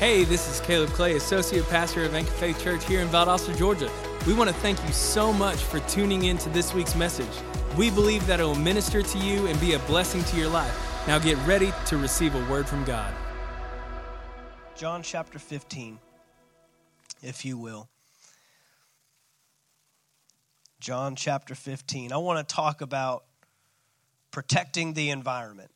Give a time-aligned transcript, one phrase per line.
[0.00, 3.90] Hey, this is Caleb Clay, Associate Pastor of Anchor Faith Church here in Valdosta, Georgia.
[4.26, 7.28] We want to thank you so much for tuning in to this week's message.
[7.76, 10.74] We believe that it will minister to you and be a blessing to your life.
[11.06, 13.12] Now get ready to receive a word from God.
[14.74, 15.98] John chapter 15,
[17.22, 17.90] if you will.
[20.80, 22.10] John chapter 15.
[22.10, 23.24] I want to talk about
[24.30, 25.70] protecting the environment.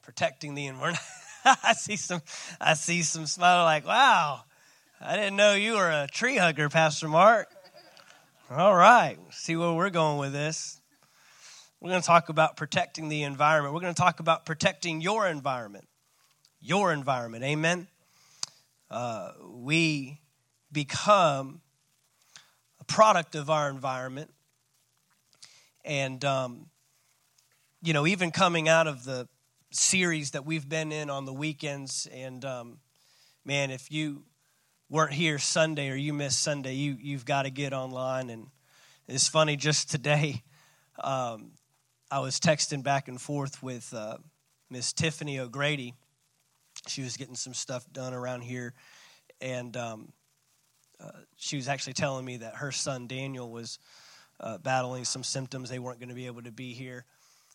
[0.00, 1.02] Protecting the environment.
[1.62, 2.22] I see some
[2.60, 4.42] I see some smile like, wow,
[5.00, 7.48] I didn't know you were a tree hugger, Pastor Mark.
[8.50, 10.80] All right, see where we're going with this.
[11.80, 13.74] We're going to talk about protecting the environment.
[13.74, 15.86] We're going to talk about protecting your environment.
[16.60, 17.44] Your environment.
[17.44, 17.88] Amen.
[18.90, 20.20] Uh, we
[20.72, 21.60] become
[22.80, 24.30] a product of our environment.
[25.84, 26.70] And, um,
[27.82, 29.28] you know, even coming out of the
[29.74, 32.08] series that we've been in on the weekends.
[32.12, 32.78] And um,
[33.44, 34.24] man, if you
[34.88, 38.30] weren't here Sunday or you missed Sunday, you you've got to get online.
[38.30, 38.46] And
[39.08, 40.42] it's funny, just today,
[41.02, 41.52] um,
[42.10, 44.18] I was texting back and forth with uh,
[44.70, 45.94] Miss Tiffany O'Grady.
[46.86, 48.74] She was getting some stuff done around here,
[49.40, 50.12] and um,
[51.00, 53.78] uh, she was actually telling me that her son Daniel was
[54.40, 55.70] uh, battling some symptoms.
[55.70, 57.04] They weren't going to be able to be here.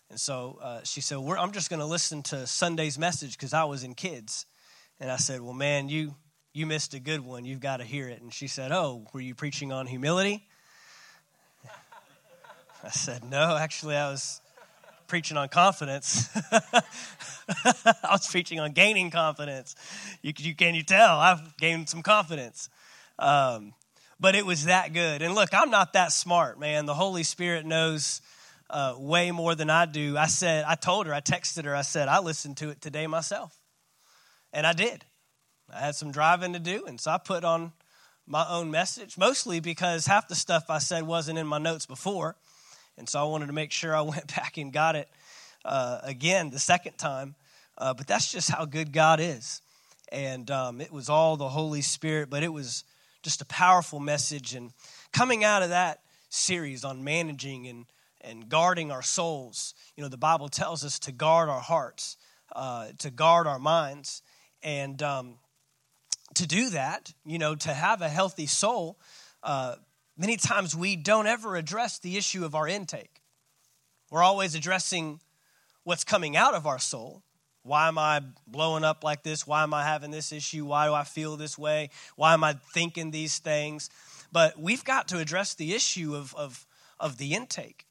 [0.09, 3.65] And so uh, she said, I'm just going to listen to Sunday's message because I
[3.65, 4.45] was in kids.
[4.99, 6.15] And I said, Well, man, you,
[6.53, 7.45] you missed a good one.
[7.45, 8.21] You've got to hear it.
[8.21, 10.47] And she said, Oh, were you preaching on humility?
[12.83, 14.41] I said, No, actually, I was
[15.07, 16.29] preaching on confidence.
[16.51, 19.75] I was preaching on gaining confidence.
[20.21, 21.19] You, you, can you tell?
[21.19, 22.69] I've gained some confidence.
[23.17, 23.73] Um,
[24.19, 25.21] but it was that good.
[25.21, 26.85] And look, I'm not that smart, man.
[26.85, 28.21] The Holy Spirit knows
[28.69, 30.17] uh, way more than I do.
[30.17, 33.07] I said, I told her, I texted her, I said, I listened to it today
[33.07, 33.57] myself.
[34.53, 35.05] And I did.
[35.71, 37.73] I had some driving to do, and so I put on
[38.25, 42.35] my own message, mostly because half the stuff I said wasn't in my notes before.
[42.97, 45.09] And so I wanted to make sure I went back and got it
[45.65, 47.35] uh, again the second time.
[47.77, 49.61] Uh, but that's just how good God is.
[50.11, 52.83] And um, it was all the Holy Spirit, but it was
[53.23, 54.53] just a powerful message.
[54.53, 54.71] And
[55.13, 57.85] coming out of that series on managing and
[58.21, 59.73] and guarding our souls.
[59.95, 62.17] You know, the Bible tells us to guard our hearts,
[62.55, 64.21] uh, to guard our minds.
[64.61, 65.35] And um,
[66.35, 68.99] to do that, you know, to have a healthy soul,
[69.43, 69.75] uh,
[70.17, 73.21] many times we don't ever address the issue of our intake.
[74.11, 75.21] We're always addressing
[75.83, 77.23] what's coming out of our soul.
[77.63, 79.45] Why am I blowing up like this?
[79.45, 80.65] Why am I having this issue?
[80.65, 81.89] Why do I feel this way?
[82.15, 83.89] Why am I thinking these things?
[84.31, 86.65] But we've got to address the issue of, of,
[86.99, 87.85] of the intake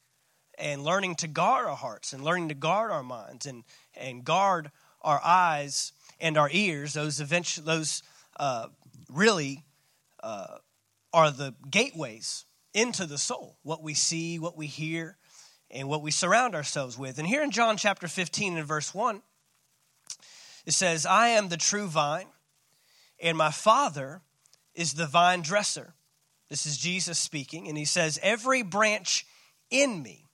[0.58, 3.64] and learning to guard our hearts and learning to guard our minds and,
[3.94, 4.70] and guard
[5.02, 6.94] our eyes and our ears.
[6.94, 8.02] Those eventually, those
[8.38, 8.68] uh,
[9.08, 9.64] really
[10.22, 10.58] uh,
[11.12, 13.58] are the gateways into the soul.
[13.62, 15.16] What we see, what we hear,
[15.70, 17.18] and what we surround ourselves with.
[17.18, 19.22] And here in John chapter 15 and verse 1,
[20.66, 22.26] it says, I am the true vine,
[23.22, 24.22] and my Father
[24.74, 25.94] is the vine dresser.
[26.48, 29.26] This is Jesus speaking, and he says, Every branch
[29.70, 30.27] in me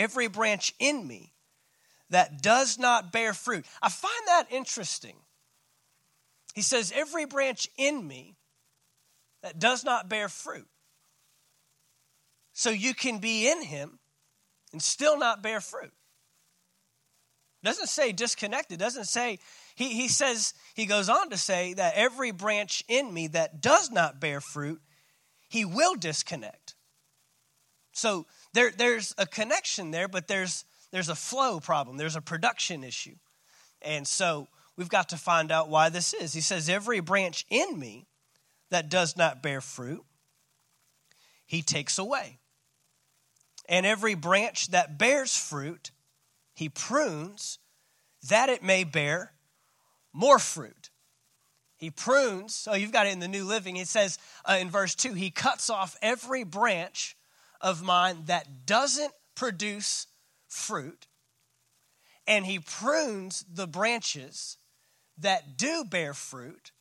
[0.00, 1.32] every branch in me
[2.08, 3.66] that does not bear fruit.
[3.82, 5.16] I find that interesting.
[6.54, 8.36] He says, Every branch in me
[9.42, 10.66] that does not bear fruit.
[12.52, 13.98] So you can be in him
[14.72, 15.92] and still not bear fruit.
[17.62, 19.38] Doesn't say disconnected, doesn't say,
[19.74, 23.90] he, he says, he goes on to say that every branch in me that does
[23.90, 24.80] not bear fruit,
[25.48, 26.74] he will disconnect.
[27.92, 32.84] So there, there's a connection there, but there's, there's a flow problem, there's a production
[32.84, 33.16] issue.
[33.82, 36.32] And so we've got to find out why this is.
[36.32, 38.06] He says, Every branch in me
[38.70, 40.04] that does not bear fruit,
[41.46, 42.38] he takes away.
[43.68, 45.92] And every branch that bears fruit,
[46.54, 47.58] he prunes
[48.28, 49.32] that it may bear
[50.12, 50.90] more fruit.
[51.76, 53.76] He prunes, so you've got it in the New Living.
[53.76, 57.16] It says uh, in verse 2 He cuts off every branch
[57.60, 60.06] of mine that doesn't produce
[60.48, 61.06] fruit,
[62.26, 64.56] and he prunes the branches
[65.18, 66.72] that do bear fruit,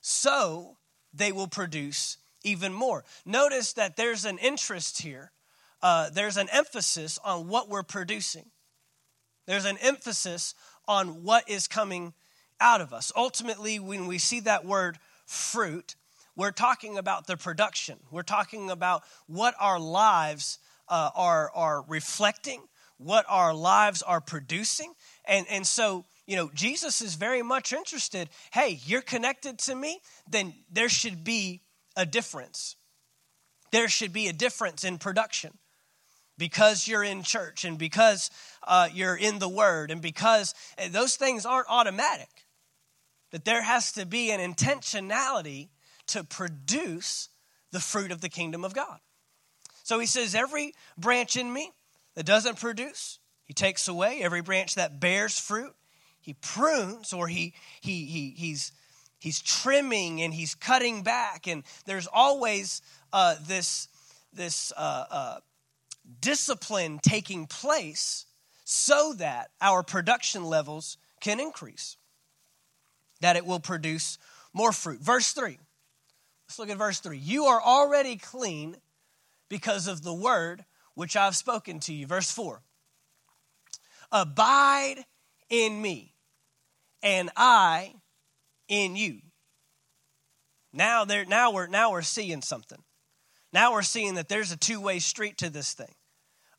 [0.00, 0.76] so
[1.12, 3.04] they will produce even more.
[3.24, 5.32] Notice that there's an interest here,
[5.82, 8.46] uh, there's an emphasis on what we're producing,
[9.46, 10.54] there's an emphasis
[10.86, 12.14] on what is coming
[12.60, 13.10] out of us.
[13.16, 15.96] Ultimately, when we see that word fruit,
[16.40, 17.98] we're talking about the production.
[18.10, 20.58] We're talking about what our lives
[20.88, 22.62] uh, are, are reflecting,
[22.96, 24.94] what our lives are producing.
[25.26, 28.30] And, and so you know, Jesus is very much interested.
[28.52, 31.60] Hey, you're connected to me, then there should be
[31.94, 32.74] a difference.
[33.70, 35.58] There should be a difference in production
[36.38, 38.30] because you're in church and because
[38.66, 42.46] uh, you're in the Word and because eh, those things aren't automatic.
[43.32, 45.68] That there has to be an intentionality
[46.10, 47.28] to produce
[47.72, 48.98] the fruit of the kingdom of God.
[49.82, 51.72] So he says, Every branch in me
[52.14, 54.20] that doesn't produce, he takes away.
[54.22, 55.74] Every branch that bears fruit,
[56.20, 58.72] he prunes or he, he, he, he's,
[59.18, 61.48] he's trimming and he's cutting back.
[61.48, 63.88] And there's always uh, this,
[64.32, 65.38] this uh, uh,
[66.20, 68.26] discipline taking place
[68.64, 71.96] so that our production levels can increase,
[73.20, 74.18] that it will produce
[74.52, 75.00] more fruit.
[75.00, 75.58] Verse 3.
[76.50, 77.16] Let's look at verse 3.
[77.16, 78.78] You are already clean
[79.48, 80.64] because of the word
[80.94, 82.08] which I've spoken to you.
[82.08, 82.60] Verse 4.
[84.10, 85.04] Abide
[85.48, 86.16] in me,
[87.04, 87.94] and I
[88.66, 89.20] in you.
[90.72, 92.82] Now, there, now, we're, now we're seeing something.
[93.52, 95.94] Now we're seeing that there's a two way street to this thing.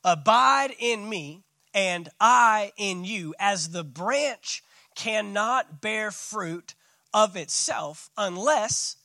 [0.06, 1.44] Abide in me,
[1.74, 4.64] and I in you, as the branch
[4.96, 6.76] cannot bear fruit
[7.14, 8.96] of itself unless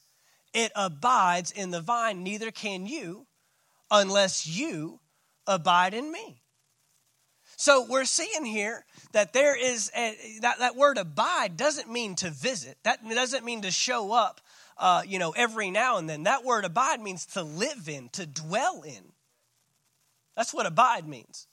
[0.56, 3.26] it abides in the vine, neither can you
[3.90, 5.00] unless you
[5.46, 6.40] abide in me.
[7.58, 12.30] So we're seeing here that there is a, that, that word abide doesn't mean to
[12.30, 12.78] visit.
[12.84, 14.40] That doesn't mean to show up,
[14.78, 16.22] uh, you know, every now and then.
[16.22, 19.12] That word abide means to live in, to dwell in.
[20.36, 21.48] That's what abide means.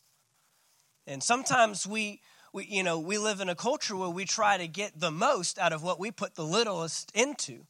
[1.08, 2.22] And sometimes we,
[2.54, 5.60] we, you know, we live in a culture where we try to get the most
[5.60, 7.66] out of what we put the littlest into.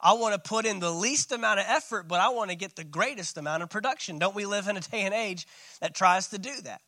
[0.00, 2.76] I want to put in the least amount of effort, but I want to get
[2.76, 4.18] the greatest amount of production.
[4.18, 5.46] Don't we live in a day and age
[5.80, 6.80] that tries to do that?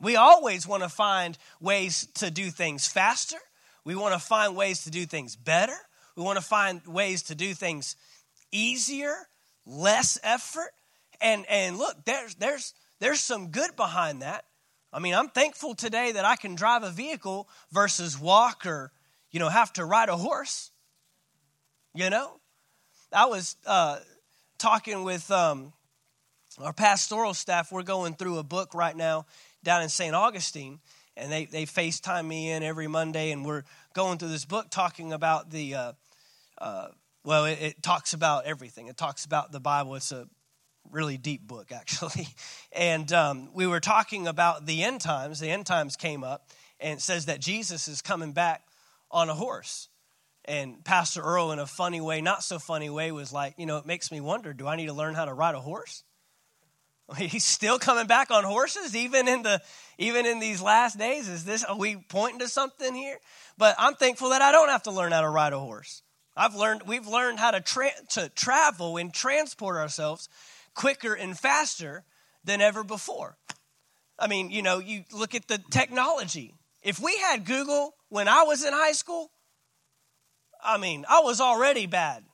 [0.00, 3.38] We always want to find ways to do things faster.
[3.84, 5.76] We want to find ways to do things better.
[6.16, 7.96] We want to find ways to do things
[8.52, 9.14] easier,
[9.64, 10.72] less effort.
[11.20, 14.44] And and look, there's there's there's some good behind that.
[14.92, 18.92] I mean, I'm thankful today that I can drive a vehicle versus walk or,
[19.30, 20.70] you know, have to ride a horse.
[21.96, 22.30] You know?
[23.10, 24.00] I was uh,
[24.58, 25.72] talking with um,
[26.60, 27.72] our pastoral staff.
[27.72, 29.24] We're going through a book right now
[29.64, 30.14] down in St.
[30.14, 30.80] Augustine,
[31.16, 33.62] and they, they FaceTime me in every Monday, and we're
[33.94, 35.92] going through this book talking about the, uh,
[36.58, 36.88] uh,
[37.24, 38.88] well, it, it, talks about everything.
[38.88, 39.94] It talks about the Bible.
[39.94, 40.28] It's a
[40.90, 42.28] really deep book, actually.
[42.72, 45.40] And um, we were talking about the end times.
[45.40, 48.66] The end times came up, and it says that Jesus is coming back
[49.10, 49.88] on a horse.
[50.48, 53.78] And Pastor Earl, in a funny way, not so funny way, was like, you know,
[53.78, 56.04] it makes me wonder do I need to learn how to ride a horse?
[57.16, 59.60] He's still coming back on horses, even in the
[59.98, 61.28] even in these last days.
[61.28, 63.18] Is this are we pointing to something here?
[63.58, 66.02] But I'm thankful that I don't have to learn how to ride a horse.
[66.36, 70.28] I've learned we've learned how to tra- to travel and transport ourselves
[70.74, 72.04] quicker and faster
[72.44, 73.36] than ever before.
[74.18, 76.54] I mean, you know, you look at the technology.
[76.82, 79.30] If we had Google when I was in high school,
[80.64, 82.24] I mean, I was already bad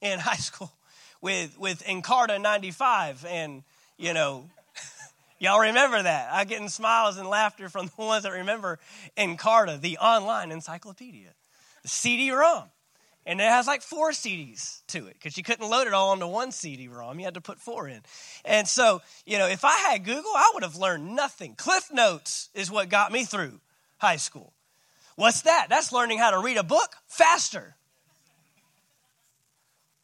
[0.00, 0.72] in high school
[1.20, 3.62] with with Encarta 95 and,
[3.96, 4.48] you know,
[5.38, 6.30] y'all remember that.
[6.32, 8.78] I'm getting smiles and laughter from the ones that remember
[9.16, 11.34] Encarta, the online encyclopedia.
[11.82, 12.70] The CD-ROM.
[13.28, 16.26] And it has like four CDs to it because you couldn't load it all onto
[16.26, 17.18] one CD ROM.
[17.18, 18.00] You had to put four in.
[18.42, 21.54] And so, you know, if I had Google, I would have learned nothing.
[21.54, 23.60] Cliff Notes is what got me through
[23.98, 24.54] high school.
[25.18, 25.66] What's that?
[25.68, 27.74] That's learning how to read a book faster.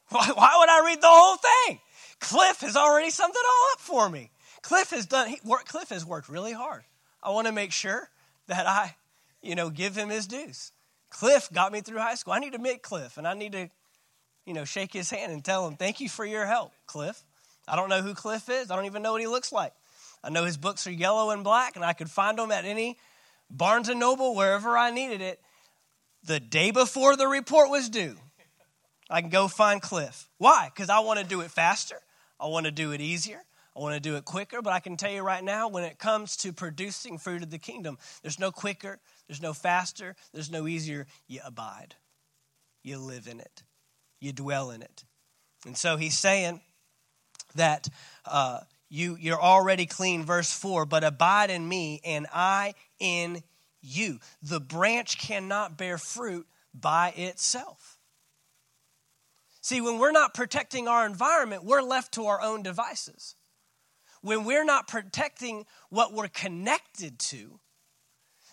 [0.09, 1.79] Why, why would I read the whole thing?
[2.19, 4.33] Cliff has already summed it all up for me.
[4.63, 6.83] Cliff has done, he, work, Cliff has worked really hard.
[7.23, 8.11] I want to make sure
[8.49, 8.97] that I,
[9.41, 10.73] you know, give him his dues.
[11.11, 12.33] Cliff got me through high school.
[12.33, 13.71] I need to meet Cliff and I need to,
[14.45, 17.23] you know, shake his hand and tell him, thank you for your help, Cliff.
[17.69, 18.69] I don't know who Cliff is.
[18.69, 19.75] I don't even know what he looks like.
[20.25, 22.99] I know his books are yellow and black, and I could find them at any
[23.57, 25.41] Barnes and Noble, wherever I needed it,
[26.25, 28.17] the day before the report was due.
[29.09, 30.29] I can go find Cliff.
[30.39, 30.71] Why?
[30.75, 32.01] Because I want to do it faster.
[32.41, 33.41] I want to do it easier.
[33.77, 34.61] I want to do it quicker.
[34.61, 37.59] But I can tell you right now, when it comes to producing fruit of the
[37.59, 41.07] kingdom, there's no quicker, there's no faster, there's no easier.
[41.29, 41.95] You abide,
[42.83, 43.63] you live in it,
[44.21, 45.05] you dwell in it.
[45.65, 46.61] And so he's saying
[47.55, 47.89] that
[48.25, 48.61] uh,
[48.95, 53.43] you, you're already clean, verse 4, but abide in me and I in
[53.83, 54.21] you.
[54.41, 57.99] The branch cannot bear fruit by itself.
[59.61, 63.35] See, when we're not protecting our environment, we're left to our own devices.
[64.23, 67.59] When we're not protecting what we're connected to,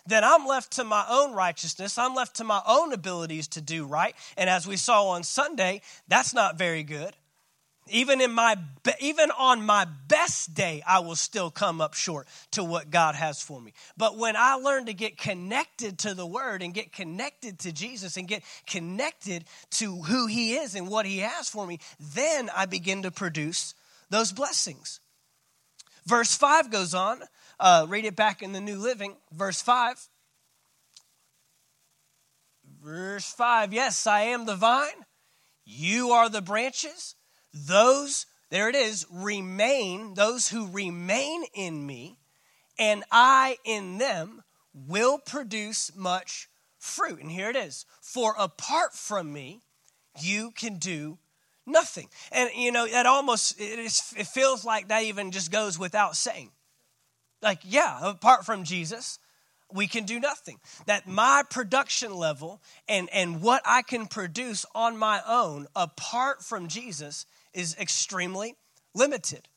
[0.06, 1.98] then I'm left to my own righteousness.
[1.98, 4.16] I'm left to my own abilities to do right.
[4.36, 7.14] And as we saw on Sunday, that's not very good.
[7.88, 8.56] Even in my
[9.00, 13.42] even on my best day, I will still come up short to what God has
[13.42, 13.74] for me.
[13.96, 18.16] But when I learn to get connected to the word and get connected to Jesus
[18.16, 22.66] and get connected to who he is and what he has for me, then I
[22.66, 23.74] begin to produce
[24.10, 25.00] those blessings.
[26.06, 27.20] Verse 5 goes on.
[27.58, 29.16] Uh, read it back in the New Living.
[29.32, 30.08] Verse 5.
[32.82, 35.06] Verse 5 Yes, I am the vine,
[35.64, 37.14] you are the branches.
[37.52, 42.18] Those, there it is, remain, those who remain in me,
[42.78, 44.42] and I in them
[44.74, 47.20] will produce much fruit.
[47.20, 49.62] And here it is For apart from me,
[50.20, 51.18] you can do
[51.66, 52.08] nothing.
[52.30, 56.16] And, you know, that almost, it, is, it feels like that even just goes without
[56.16, 56.50] saying.
[57.40, 59.18] Like, yeah, apart from Jesus,
[59.72, 60.60] we can do nothing.
[60.86, 66.68] That my production level and, and what I can produce on my own apart from
[66.68, 68.56] Jesus is extremely
[68.94, 69.48] limited.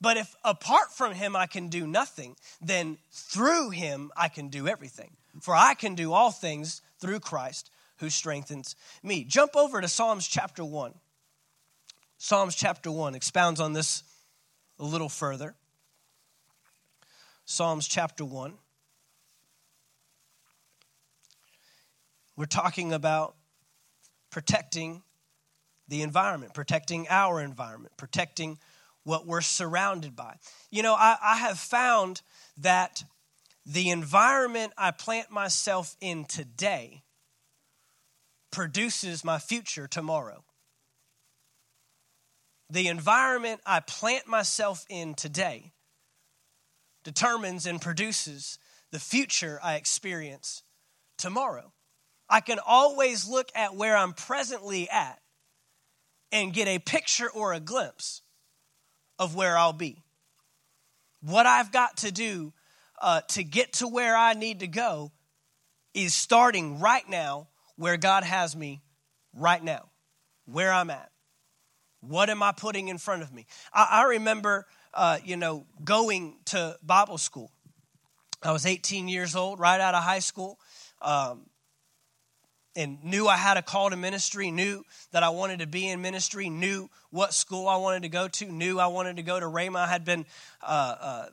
[0.00, 4.66] But if apart from him I can do nothing, then through him I can do
[4.66, 5.16] everything.
[5.40, 9.24] For I can do all things through Christ who strengthens me.
[9.24, 10.94] Jump over to Psalms chapter 1.
[12.18, 14.02] Psalms chapter 1 expounds on this
[14.78, 15.54] a little further.
[17.44, 18.54] Psalms chapter 1.
[22.36, 23.36] We're talking about
[24.30, 25.02] protecting
[25.88, 28.58] the environment, protecting our environment, protecting
[29.04, 30.36] what we're surrounded by.
[30.70, 32.22] You know, I, I have found
[32.58, 33.02] that
[33.66, 37.02] the environment I plant myself in today
[38.50, 40.44] produces my future tomorrow.
[42.70, 45.72] The environment I plant myself in today
[47.04, 48.58] determines and produces
[48.92, 50.62] the future I experience
[51.18, 51.72] tomorrow.
[52.28, 55.21] I can always look at where I'm presently at
[56.32, 58.22] and get a picture or a glimpse
[59.18, 60.02] of where I'll be.
[61.20, 62.52] What I've got to do
[63.00, 65.12] uh, to get to where I need to go
[65.94, 68.80] is starting right now where God has me
[69.36, 69.90] right now,
[70.46, 71.10] where I'm at.
[72.00, 73.46] What am I putting in front of me?
[73.72, 77.52] I, I remember, uh, you know, going to Bible school.
[78.42, 80.58] I was 18 years old, right out of high school.
[81.00, 81.46] Um,
[82.74, 86.00] and knew I had a call to ministry, knew that I wanted to be in
[86.00, 89.46] ministry, knew what school I wanted to go to, knew I wanted to go to
[89.46, 89.76] Rhema.
[89.76, 90.24] I had been
[90.62, 91.26] uh, uh,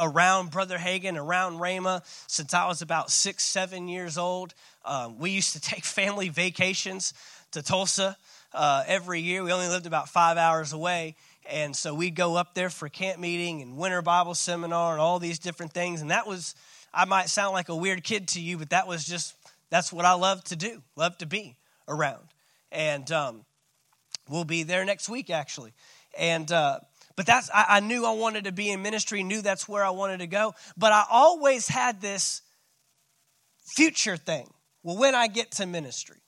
[0.00, 4.54] around Brother Hagin, around Rhema since I was about six, seven years old.
[4.84, 7.14] Um, we used to take family vacations
[7.52, 8.16] to Tulsa
[8.52, 9.42] uh, every year.
[9.42, 11.16] We only lived about five hours away.
[11.48, 15.18] And so we'd go up there for camp meeting and winter Bible seminar and all
[15.18, 16.00] these different things.
[16.00, 16.56] And that was,
[16.92, 19.35] I might sound like a weird kid to you, but that was just
[19.70, 21.56] that's what I love to do, love to be
[21.88, 22.28] around.
[22.70, 23.44] And um,
[24.28, 25.72] we'll be there next week, actually.
[26.18, 26.80] And, uh,
[27.16, 29.90] but that's, I, I knew I wanted to be in ministry, knew that's where I
[29.90, 30.54] wanted to go.
[30.76, 32.42] But I always had this
[33.74, 34.52] future thing.
[34.82, 36.22] Well, when I get to ministry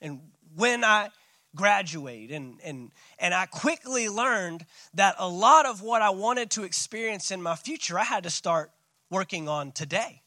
[0.00, 0.20] and
[0.56, 1.10] when I
[1.54, 6.64] graduate and and and I quickly learned that a lot of what I wanted to
[6.64, 8.72] experience in my future I had to start
[9.08, 10.22] working on today.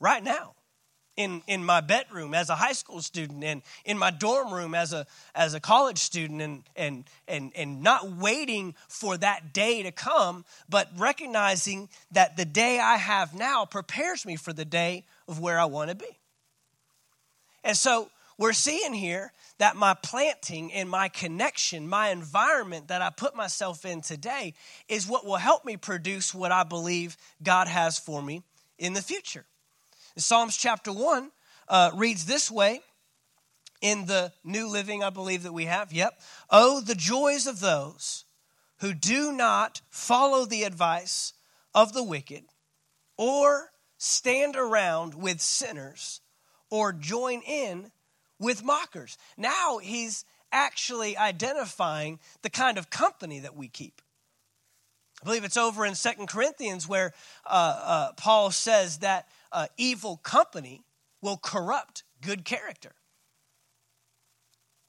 [0.00, 0.56] Right now
[1.16, 4.92] in, in my bedroom as a high school student and in my dorm room as
[4.92, 9.92] a, as a college student and, and, and, and not waiting for that day to
[9.92, 15.38] come, but recognizing that the day I have now prepares me for the day of
[15.38, 16.18] where I want to be.
[17.64, 23.10] And so we're seeing here that my planting and my connection, my environment that I
[23.10, 24.54] put myself in today
[24.88, 28.42] is what will help me produce what I believe God has for me
[28.78, 29.44] in the future.
[30.16, 31.30] Psalms chapter 1
[31.68, 32.80] uh, reads this way
[33.80, 35.92] in the New Living, I believe that we have.
[35.92, 36.20] Yep.
[36.50, 38.24] Oh, the joys of those
[38.78, 41.32] who do not follow the advice
[41.74, 42.44] of the wicked
[43.16, 46.20] or stand around with sinners
[46.70, 47.90] or join in
[48.38, 49.16] with mockers.
[49.36, 54.02] Now he's actually identifying the kind of company that we keep.
[55.22, 57.12] I believe it's over in Second Corinthians where
[57.46, 60.82] uh, uh, Paul says that uh, evil company
[61.20, 62.92] will corrupt good character.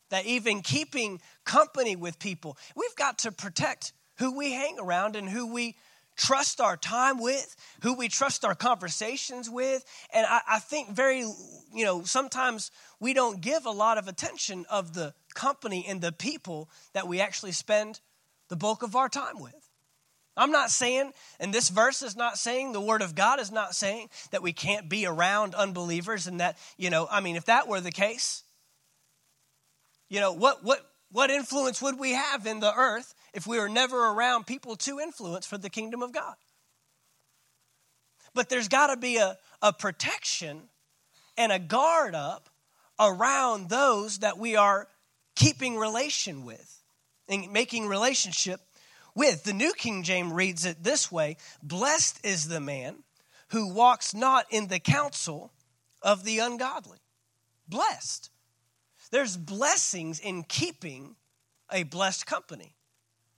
[0.09, 5.27] That even keeping company with people, we've got to protect who we hang around and
[5.27, 5.75] who we
[6.15, 9.83] trust our time with, who we trust our conversations with.
[10.13, 14.65] And I, I, think very, you know, sometimes we don't give a lot of attention
[14.69, 17.99] of the company and the people that we actually spend
[18.49, 19.69] the bulk of our time with.
[20.35, 23.75] I'm not saying, and this verse is not saying, the Word of God is not
[23.75, 27.67] saying that we can't be around unbelievers and that, you know, I mean, if that
[27.67, 28.43] were the case,
[30.09, 30.79] you know, what, what,
[31.11, 34.99] what influence would we have in the earth if we were never around people to
[34.99, 36.35] influence for the kingdom of God?
[38.33, 40.63] But there's got to be a, a protection
[41.37, 42.49] and a guard up
[42.99, 44.87] around those that we are
[45.35, 46.81] keeping relation with
[47.27, 48.59] and making relationship
[49.15, 49.43] with.
[49.43, 53.03] The New King James reads it this way Blessed is the man
[53.49, 55.51] who walks not in the counsel
[56.01, 56.99] of the ungodly.
[57.67, 58.29] Blessed.
[59.11, 61.15] There's blessings in keeping
[61.71, 62.75] a blessed company.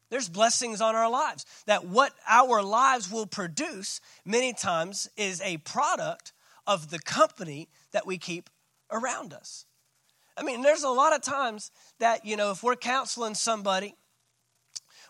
[0.10, 1.46] There's blessings on our lives.
[1.66, 6.32] That what our lives will produce many times is a product
[6.66, 8.50] of the company that we keep
[8.92, 9.66] around us.
[10.38, 13.96] I mean, there's a lot of times that, you know, if we're counseling somebody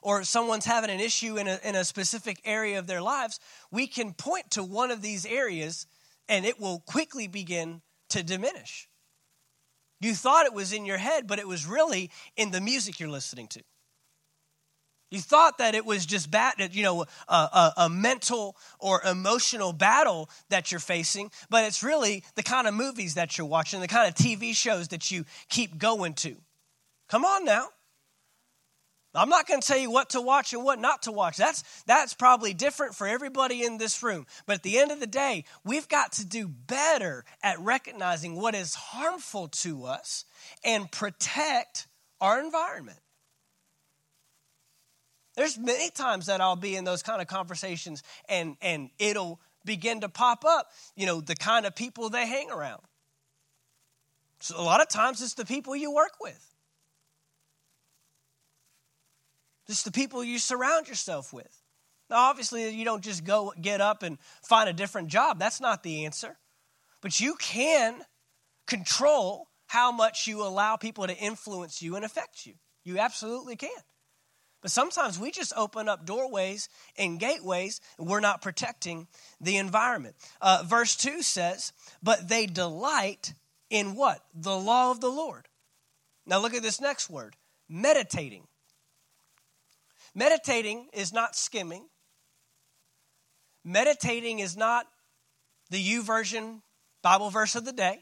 [0.06, 3.40] or someone's having an issue in a, in a specific area of their lives,
[3.72, 5.88] we can point to one of these areas
[6.30, 8.88] and it will quickly begin to diminish.
[10.00, 13.10] You thought it was in your head, but it was really in the music you're
[13.10, 13.64] listening to.
[15.10, 19.74] You thought that it was just bad, you know, a, a, a, mental or emotional
[19.74, 23.88] battle that you're facing, but it's really the kind of movies that you're watching, the
[23.88, 26.36] kind of TV shows that you keep going to.
[27.10, 27.70] Come on now.
[29.16, 31.38] I'm not going to tell you what to watch and what not to watch.
[31.38, 34.26] That's, that's probably different for everybody in this room.
[34.46, 38.56] But at the end of the day, we've got to do better at recognizing what
[38.56, 40.26] is harmful to us
[40.64, 41.88] and protect
[42.20, 43.00] our environment.
[45.36, 50.02] There's many times that I'll be in those kind of conversations and, and it'll begin
[50.02, 52.82] to pop up, you know, the kind of people they hang around.
[54.40, 56.55] So a lot of times it's the people you work with.
[59.68, 61.62] Just the people you surround yourself with.
[62.10, 65.40] Now, obviously, you don't just go get up and find a different job.
[65.40, 66.38] That's not the answer.
[67.02, 68.02] But you can
[68.68, 72.54] control how much you allow people to influence you and affect you.
[72.84, 73.70] You absolutely can.
[74.62, 79.08] But sometimes we just open up doorways and gateways, and we're not protecting
[79.40, 80.16] the environment.
[80.42, 83.34] Uh, verse 2 says, But they delight
[83.70, 84.22] in what?
[84.34, 85.48] The law of the Lord.
[86.26, 87.36] Now look at this next word
[87.70, 88.48] meditating.
[90.16, 91.86] Meditating is not skimming,
[93.64, 94.88] meditating is not
[95.70, 96.62] the U YouVersion
[97.02, 98.00] Bible verse of the day.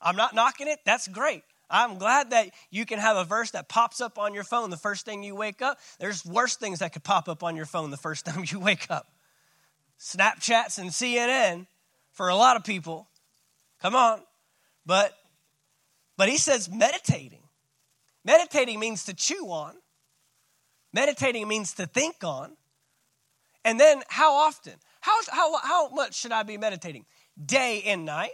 [0.00, 1.42] I'm not knocking it, that's great.
[1.70, 4.76] I'm glad that you can have a verse that pops up on your phone the
[4.76, 5.78] first thing you wake up.
[6.00, 8.90] There's worse things that could pop up on your phone the first time you wake
[8.90, 9.06] up.
[9.98, 11.66] Snapchats and CNN
[12.12, 13.08] for a lot of people.
[13.80, 14.20] Come on.
[14.84, 15.14] But
[16.16, 17.42] but he says meditating.
[18.24, 19.74] Meditating means to chew on.
[20.92, 22.56] Meditating means to think on.
[23.64, 24.74] And then how often?
[25.00, 27.04] How, how, how much should I be meditating?
[27.42, 28.32] Day and night.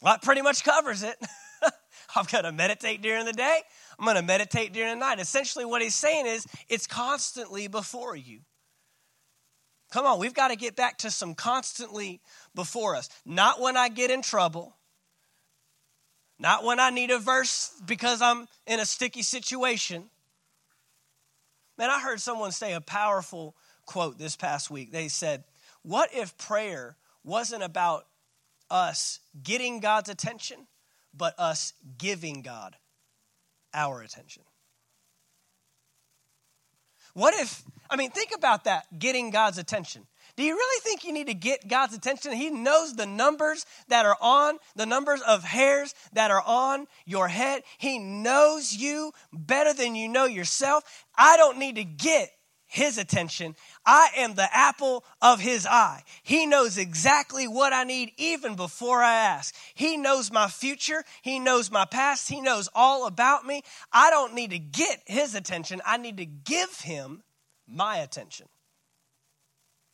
[0.00, 1.16] Well, that pretty much covers it.
[2.16, 3.60] I'm going to meditate during the day.
[3.98, 5.20] I'm going to meditate during the night.
[5.20, 8.40] Essentially, what he's saying is it's constantly before you.
[9.92, 12.20] Come on, we've got to get back to some constantly
[12.54, 13.08] before us.
[13.26, 14.74] Not when I get in trouble,
[16.38, 20.08] not when I need a verse because I'm in a sticky situation.
[21.78, 23.56] Man, I heard someone say a powerful
[23.86, 24.92] quote this past week.
[24.92, 25.44] They said,
[25.82, 28.06] What if prayer wasn't about
[28.72, 30.66] us getting God's attention,
[31.14, 32.76] but us giving God
[33.74, 34.42] our attention.
[37.14, 40.06] What if, I mean, think about that getting God's attention.
[40.36, 42.32] Do you really think you need to get God's attention?
[42.32, 47.28] He knows the numbers that are on, the numbers of hairs that are on your
[47.28, 47.62] head.
[47.76, 51.04] He knows you better than you know yourself.
[51.16, 52.30] I don't need to get
[52.72, 53.54] his attention.
[53.84, 56.02] I am the apple of his eye.
[56.22, 59.54] He knows exactly what I need even before I ask.
[59.74, 61.04] He knows my future.
[61.20, 62.30] He knows my past.
[62.30, 63.62] He knows all about me.
[63.92, 65.82] I don't need to get his attention.
[65.84, 67.22] I need to give him
[67.68, 68.48] my attention.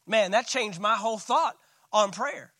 [0.08, 1.54] Man, that changed my whole thought
[1.92, 2.52] on prayer.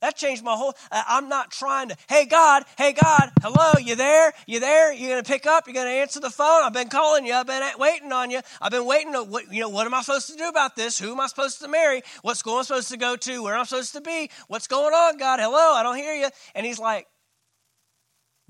[0.00, 0.74] That changed my whole.
[0.92, 1.96] I'm not trying to.
[2.08, 4.32] Hey God, hey God, hello, you there?
[4.46, 4.92] You there?
[4.92, 5.66] You're gonna pick up?
[5.66, 6.62] You're gonna answer the phone?
[6.62, 7.34] I've been calling you.
[7.34, 8.40] I've been waiting on you.
[8.60, 9.12] I've been waiting.
[9.14, 10.98] To, what, you know, what am I supposed to do about this?
[11.00, 12.02] Who am I supposed to marry?
[12.22, 13.42] What school am I supposed to go to?
[13.42, 14.30] Where am I supposed to be?
[14.46, 15.40] What's going on, God?
[15.40, 16.28] Hello, I don't hear you.
[16.54, 17.06] And He's like,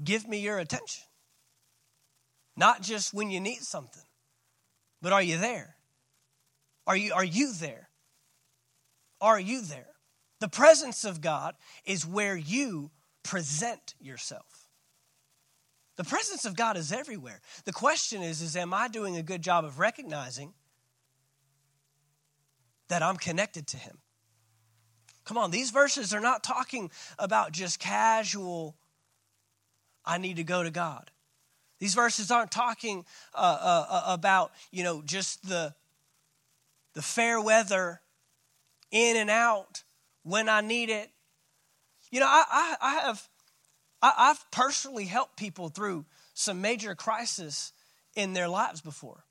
[0.02, 1.04] give me your attention.
[2.56, 4.04] Not just when you need something,
[5.00, 5.76] but are you there?
[6.86, 7.87] Are you are you there?
[9.20, 9.94] Are you there?
[10.40, 11.54] The presence of God
[11.84, 12.90] is where you
[13.22, 14.68] present yourself.
[15.96, 17.40] The presence of God is everywhere.
[17.64, 20.54] The question is, is am I doing a good job of recognizing
[22.88, 23.98] that I'm connected to Him.
[25.24, 28.76] Come on, these verses are not talking about just casual,
[30.04, 31.10] I need to go to God.
[31.78, 33.04] These verses aren't talking
[33.34, 35.74] uh, uh, uh, about, you know, just the,
[36.94, 38.00] the fair weather
[38.90, 39.82] in and out
[40.22, 41.10] when I need it.
[42.10, 43.28] You know, I, I, I have,
[44.02, 47.72] I, I've personally helped people through some major crisis
[48.14, 49.24] in their lives before.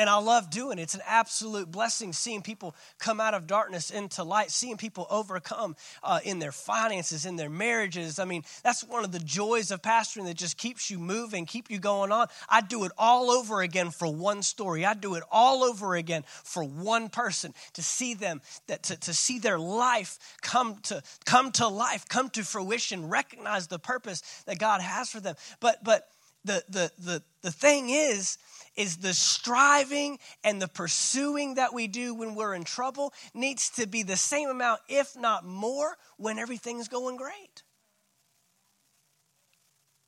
[0.00, 0.82] And I love doing it.
[0.84, 5.76] It's an absolute blessing seeing people come out of darkness into light, seeing people overcome
[6.02, 8.18] uh, in their finances, in their marriages.
[8.18, 11.70] I mean, that's one of the joys of pastoring that just keeps you moving, keep
[11.70, 12.28] you going on.
[12.48, 14.86] I do it all over again for one story.
[14.86, 19.12] I do it all over again for one person to see them, that to, to
[19.12, 24.58] see their life come to come to life, come to fruition, recognize the purpose that
[24.58, 25.34] God has for them.
[25.60, 26.08] But but
[26.42, 28.38] the the the, the thing is
[28.76, 33.86] is the striving and the pursuing that we do when we're in trouble needs to
[33.86, 37.62] be the same amount, if not more, when everything's going great.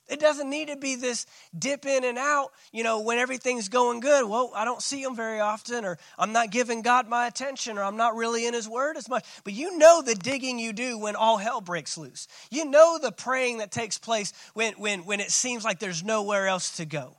[0.09, 1.25] It doesn't need to be this
[1.57, 4.29] dip in and out, you know, when everything's going good.
[4.29, 7.85] Well, I don't see him very often, or I'm not giving God my attention, or
[7.85, 9.25] I'm not really in his word as much.
[9.43, 12.29] But you know the digging you do when all hell breaks loose.
[12.51, 16.47] You know the praying that takes place when, when, when it seems like there's nowhere
[16.47, 17.17] else to go.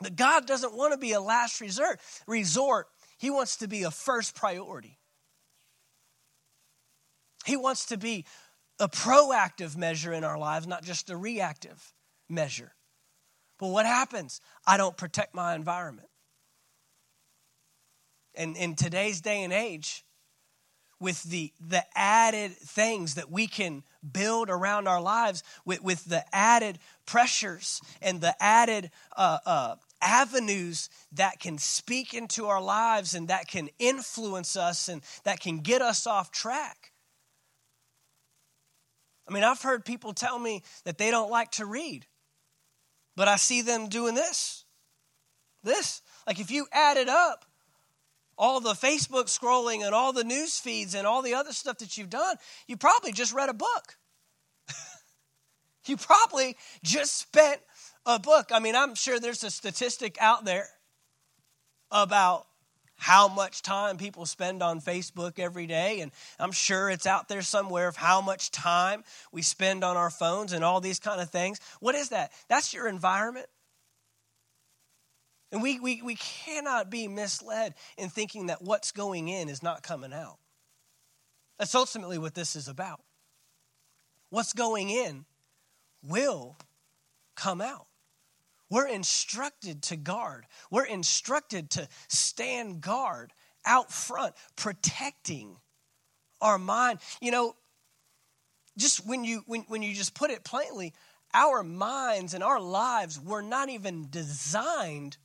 [0.00, 2.88] But God doesn't want to be a last resort, resort.
[3.18, 4.98] He wants to be a first priority.
[7.46, 8.26] He wants to be
[8.78, 11.94] a proactive measure in our lives, not just a reactive
[12.28, 12.72] measure.
[13.58, 14.40] But what happens?
[14.66, 16.08] I don't protect my environment.
[18.34, 20.04] And in today's day and age,
[20.98, 26.24] with the, the added things that we can build around our lives, with, with the
[26.34, 33.28] added pressures and the added uh, uh, avenues that can speak into our lives and
[33.28, 36.92] that can influence us and that can get us off track.
[39.28, 42.06] I mean, I've heard people tell me that they don't like to read,
[43.16, 44.64] but I see them doing this.
[45.64, 46.00] This.
[46.26, 47.44] Like if you add it up,
[48.38, 51.96] all the Facebook scrolling and all the news feeds and all the other stuff that
[51.96, 52.36] you've done,
[52.68, 53.96] you probably just read a book.
[55.86, 57.60] you probably just spent
[58.06, 58.50] a book.
[58.52, 60.68] I mean, I'm sure there's a statistic out there
[61.90, 62.46] about
[62.98, 66.00] how much time people spend on Facebook every day.
[66.00, 70.10] And I'm sure it's out there somewhere of how much time we spend on our
[70.10, 71.60] phones and all these kind of things.
[71.80, 72.32] What is that?
[72.48, 73.46] That's your environment.
[75.52, 79.82] And we, we, we cannot be misled in thinking that what's going in is not
[79.82, 80.38] coming out.
[81.58, 83.00] That's ultimately what this is about.
[84.30, 85.24] What's going in
[86.02, 86.56] will
[87.36, 87.86] come out.
[88.68, 90.44] We're instructed to guard.
[90.70, 93.32] We're instructed to stand guard
[93.64, 95.56] out front, protecting
[96.40, 97.00] our mind.
[97.20, 97.56] You know,
[98.76, 100.94] just when you when, when you just put it plainly,
[101.32, 105.16] our minds and our lives were not even designed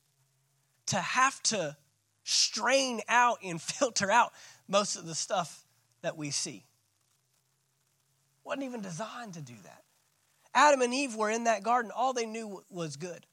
[0.88, 1.78] to have to
[2.24, 4.34] strain out and filter out
[4.68, 5.66] most of the stuff
[6.02, 6.66] that we see.
[8.44, 9.84] Wasn't even designed to do that.
[10.54, 13.26] Adam and Eve were in that garden, all they knew was good.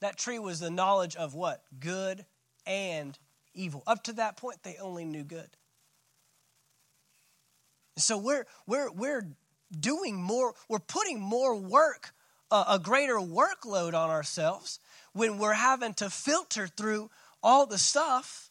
[0.00, 1.62] That tree was the knowledge of what?
[1.78, 2.24] Good
[2.66, 3.18] and
[3.54, 3.82] evil.
[3.86, 5.48] Up to that point, they only knew good.
[7.96, 9.26] So we're, we're, we're
[9.78, 12.12] doing more, we're putting more work,
[12.50, 14.78] uh, a greater workload on ourselves
[15.12, 17.10] when we're having to filter through
[17.42, 18.50] all the stuff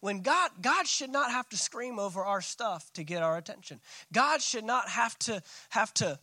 [0.00, 3.80] when God, God should not have to scream over our stuff to get our attention.
[4.12, 6.18] God should not have to have to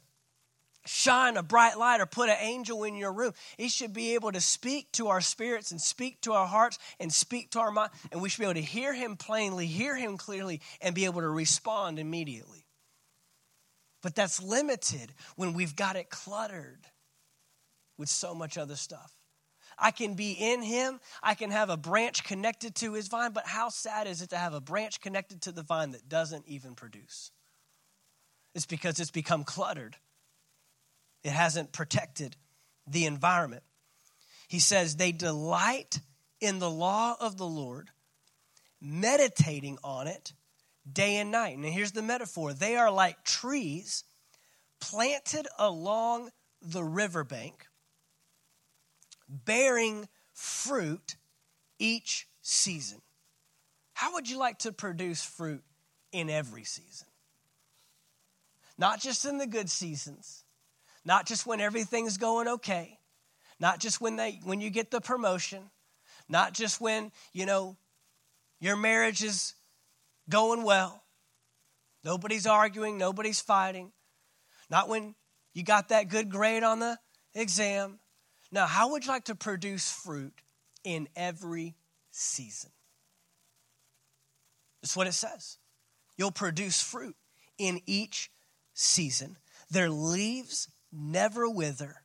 [0.85, 3.33] shine a bright light or put an angel in your room.
[3.57, 7.11] He should be able to speak to our spirits and speak to our hearts and
[7.11, 7.91] speak to our mind.
[8.11, 11.21] And we should be able to hear him plainly, hear him clearly, and be able
[11.21, 12.65] to respond immediately.
[14.01, 16.85] But that's limited when we've got it cluttered
[17.97, 19.13] with so much other stuff.
[19.77, 20.99] I can be in him.
[21.23, 24.37] I can have a branch connected to his vine, but how sad is it to
[24.37, 27.31] have a branch connected to the vine that doesn't even produce?
[28.53, 29.95] It's because it's become cluttered
[31.23, 32.35] it hasn't protected
[32.87, 33.63] the environment.
[34.47, 35.99] He says, They delight
[36.39, 37.89] in the law of the Lord,
[38.81, 40.33] meditating on it
[40.91, 41.55] day and night.
[41.55, 44.03] And here's the metaphor they are like trees
[44.79, 46.29] planted along
[46.61, 47.65] the riverbank,
[49.29, 51.15] bearing fruit
[51.79, 53.01] each season.
[53.93, 55.63] How would you like to produce fruit
[56.11, 57.07] in every season?
[58.77, 60.42] Not just in the good seasons,
[61.05, 62.99] not just when everything's going okay,
[63.59, 65.69] not just when they when you get the promotion,
[66.29, 67.77] not just when, you know,
[68.59, 69.53] your marriage is
[70.29, 71.03] going well.
[72.03, 73.91] Nobody's arguing, nobody's fighting.
[74.69, 75.15] Not when
[75.53, 76.97] you got that good grade on the
[77.33, 77.99] exam.
[78.51, 80.33] Now, how would you like to produce fruit
[80.83, 81.75] in every
[82.11, 82.71] season?
[84.81, 85.57] That's what it says.
[86.17, 87.15] You'll produce fruit
[87.57, 88.29] in each
[88.73, 89.37] season.
[89.71, 91.95] Their leaves never wither.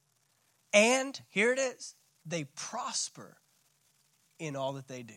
[0.73, 3.39] And here it is they prosper
[4.39, 5.15] in all that they do.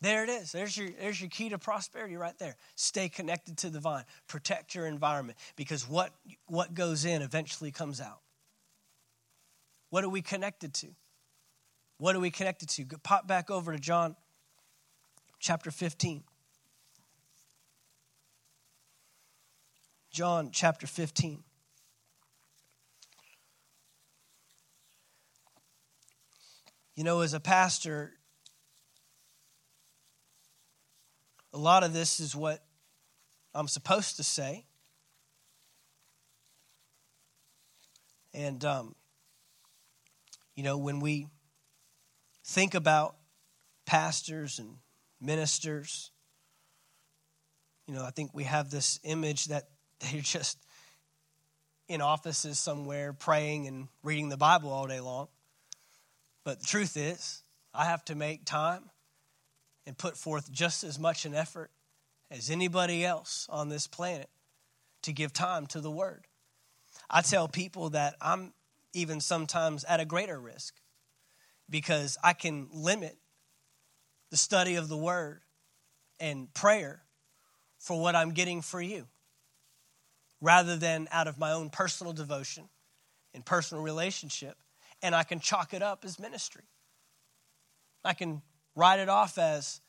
[0.00, 0.52] There it is.
[0.52, 2.56] There's your, there's your key to prosperity right there.
[2.74, 4.04] Stay connected to the vine.
[4.28, 6.12] Protect your environment because what,
[6.46, 8.20] what goes in eventually comes out.
[9.88, 10.88] What are we connected to?
[11.98, 12.84] What are we connected to?
[13.02, 14.16] Pop back over to John
[15.38, 16.22] chapter 15.
[20.14, 21.42] John chapter 15.
[26.94, 28.14] You know, as a pastor,
[31.54, 32.64] A lot of this is what
[33.54, 34.66] I'm supposed to say.
[38.34, 38.96] And, um,
[40.56, 41.28] you know, when we
[42.44, 43.14] think about
[43.86, 44.78] pastors and
[45.20, 46.10] ministers,
[47.86, 49.68] you know, I think we have this image that
[50.00, 50.58] they're just
[51.88, 55.28] in offices somewhere praying and reading the Bible all day long.
[56.44, 58.90] But the truth is, I have to make time
[59.86, 61.70] and put forth just as much an effort
[62.30, 64.28] as anybody else on this planet
[65.02, 66.26] to give time to the Word.
[67.10, 68.54] I tell people that I'm
[68.92, 70.74] even sometimes at a greater risk
[71.68, 73.16] because I can limit
[74.30, 75.42] the study of the Word
[76.18, 77.02] and prayer
[77.78, 79.06] for what I'm getting for you
[80.40, 82.68] rather than out of my own personal devotion
[83.32, 84.56] and personal relationship.
[85.02, 86.64] And I can chalk it up as ministry.
[88.04, 88.42] I can
[88.76, 89.80] write it off as,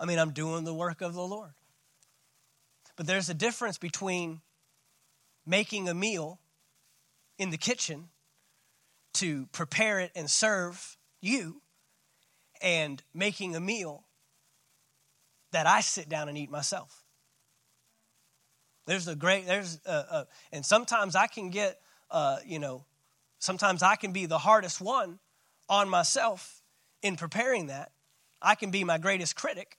[0.00, 1.52] I mean, I'm doing the work of the Lord.
[2.96, 4.40] But there's a difference between
[5.46, 6.40] making a meal
[7.38, 8.08] in the kitchen
[9.14, 11.62] to prepare it and serve you
[12.60, 14.04] and making a meal
[15.52, 17.04] that I sit down and eat myself.
[18.88, 21.78] There's a great, there's, a, and sometimes I can get,
[22.10, 22.86] uh, you know,
[23.38, 25.18] sometimes I can be the hardest one
[25.68, 26.62] on myself
[27.02, 27.92] in preparing that.
[28.40, 29.76] I can be my greatest critic.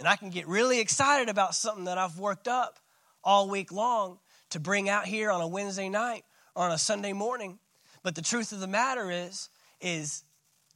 [0.00, 2.80] And I can get really excited about something that I've worked up
[3.22, 4.18] all week long
[4.50, 6.24] to bring out here on a Wednesday night
[6.56, 7.60] or on a Sunday morning.
[8.02, 9.48] But the truth of the matter is,
[9.80, 10.24] is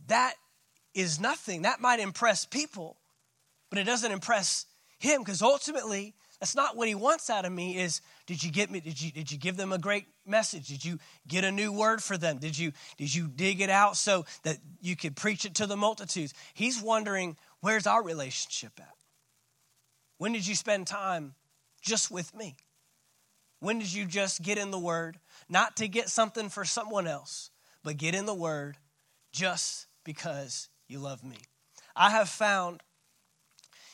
[0.07, 0.35] that
[0.95, 1.63] is nothing.
[1.63, 2.99] That might impress people,
[3.69, 4.67] but it doesn't impress
[5.01, 8.71] him because ultimately that's not what he wants out of me is did you get
[8.71, 10.69] me did you did you give them a great message?
[10.69, 10.99] Did you
[11.29, 12.39] get a new word for them?
[12.39, 15.77] Did you did you dig it out so that you could preach it to the
[15.77, 16.33] multitudes?
[16.55, 18.95] He's wondering where's our relationship at?
[20.17, 21.35] When did you spend time
[21.83, 22.57] just with me?
[23.61, 25.19] When did you just get in the word?
[25.51, 27.51] Not to get something for someone else
[27.85, 28.79] but get in the word
[29.31, 31.37] just because you love me.
[31.95, 32.83] I have found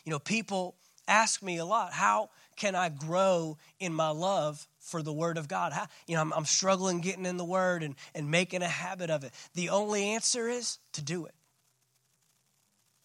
[0.05, 0.77] you know people
[1.09, 5.49] ask me a lot how can I grow in my love for the Word of
[5.49, 5.73] God?
[5.73, 9.11] How, you know, I'm, I'm struggling getting in the Word and, and making a habit
[9.11, 9.33] of it.
[9.55, 11.35] The only answer is to do it.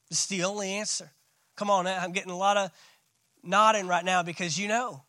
[0.10, 1.12] It's the only answer.
[1.56, 2.72] Come on, I'm getting a lot of
[3.44, 5.04] nodding right now because you know.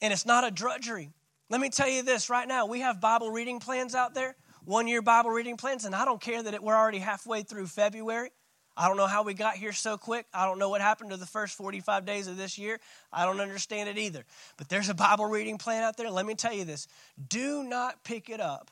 [0.00, 1.10] And it's not a drudgery.
[1.50, 2.66] Let me tell you this right now.
[2.66, 4.34] We have Bible reading plans out there,
[4.64, 7.66] one year Bible reading plans, and I don't care that it, we're already halfway through
[7.66, 8.30] February.
[8.76, 10.26] I don't know how we got here so quick.
[10.34, 12.80] I don't know what happened to the first 45 days of this year.
[13.12, 14.24] I don't understand it either.
[14.56, 16.10] But there's a Bible reading plan out there.
[16.10, 16.88] Let me tell you this
[17.28, 18.70] do not pick it up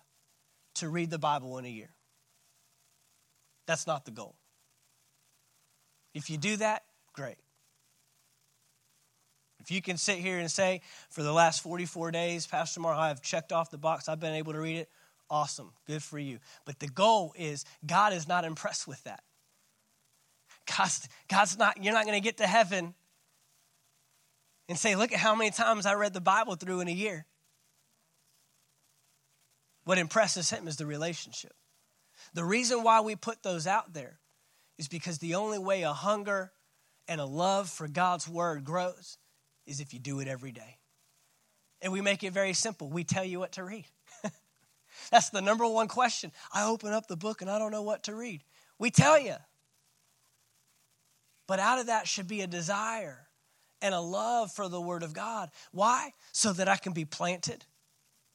[0.76, 1.90] to read the Bible in a year.
[3.66, 4.34] That's not the goal.
[6.14, 7.36] If you do that, great.
[9.60, 13.08] If you can sit here and say, for the last 44 days, Pastor Mark, I
[13.08, 14.88] have checked off the box, I've been able to read it,
[15.30, 16.40] awesome, good for you.
[16.64, 19.22] But the goal is, God is not impressed with that.
[20.66, 22.94] God's, God's not, you're not going to get to heaven
[24.68, 27.26] and say, look at how many times I read the Bible through in a year.
[29.84, 31.52] What impresses him is the relationship.
[32.34, 34.20] The reason why we put those out there
[34.78, 36.52] is because the only way a hunger
[37.08, 39.18] and a love for God's word grows
[39.66, 40.78] is if you do it every day.
[41.80, 42.88] And we make it very simple.
[42.88, 43.86] We tell you what to read.
[45.10, 46.30] That's the number one question.
[46.52, 48.44] I open up the book and I don't know what to read.
[48.78, 49.34] We tell you.
[51.46, 53.28] But out of that should be a desire
[53.80, 55.50] and a love for the Word of God.
[55.72, 56.12] Why?
[56.32, 57.64] So that I can be planted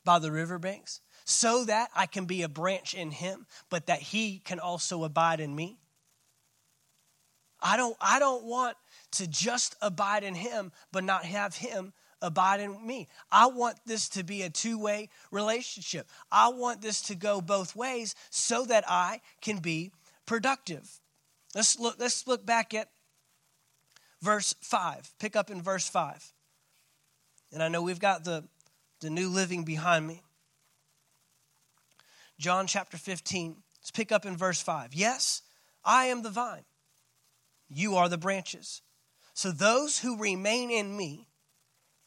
[0.03, 4.39] by the riverbanks, so that I can be a branch in Him, but that He
[4.39, 5.79] can also abide in me.
[7.61, 8.77] I don't, I don't want
[9.13, 13.07] to just abide in him, but not have him abide in me.
[13.31, 16.07] I want this to be a two way relationship.
[16.31, 19.91] I want this to go both ways so that I can be
[20.25, 20.99] productive.
[21.55, 22.89] Let's look, let's look back at
[24.21, 25.13] verse 5.
[25.19, 26.33] Pick up in verse 5.
[27.53, 28.43] And I know we've got the,
[28.99, 30.21] the new living behind me.
[32.39, 33.55] John chapter 15.
[33.81, 34.93] Let's pick up in verse 5.
[34.93, 35.41] Yes,
[35.83, 36.65] I am the vine,
[37.69, 38.81] you are the branches.
[39.33, 41.27] So those who remain in me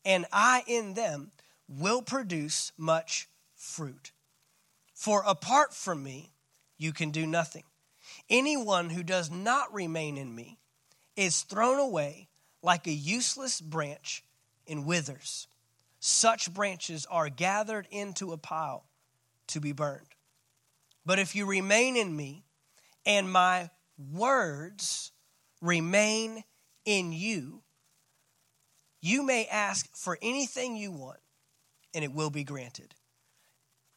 [0.05, 1.33] and I in them
[1.69, 4.13] will produce much fruit.
[4.95, 6.33] For apart from me,
[6.77, 7.65] you can do nothing.
[8.29, 10.59] Anyone who does not remain in me
[11.17, 12.29] is thrown away
[12.63, 14.25] like a useless branch
[14.67, 15.49] and withers.
[15.99, 18.85] Such branches are gathered into a pile
[19.49, 20.07] to be burned.
[21.05, 22.45] But if you remain in me
[23.05, 23.71] and my
[24.13, 25.13] words
[25.61, 26.45] remain
[26.85, 27.63] in you,
[29.01, 31.21] you may ask for anything you want
[31.95, 32.95] and it will be granted.